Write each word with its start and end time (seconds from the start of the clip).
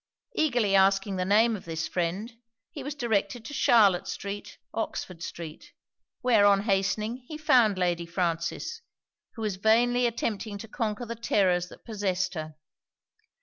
Eagerly 0.35 0.73
asking 0.75 1.17
the 1.17 1.25
name 1.25 1.55
of 1.55 1.65
this 1.65 1.87
friend, 1.87 2.33
he 2.71 2.81
was 2.83 2.95
directed 2.95 3.45
to 3.45 3.53
Charlotte 3.53 4.07
street, 4.07 4.57
Oxford 4.73 5.21
street; 5.21 5.73
where 6.21 6.43
on 6.43 6.63
hastening 6.63 7.17
he 7.27 7.37
found 7.37 7.77
Lady 7.77 8.07
Frances, 8.07 8.81
who 9.35 9.43
was 9.43 9.57
vainly 9.57 10.07
attempting 10.07 10.57
to 10.57 10.67
conquer 10.67 11.05
the 11.05 11.15
terrors 11.15 11.67
that 11.67 11.85
possessed 11.85 12.33
her. 12.33 12.55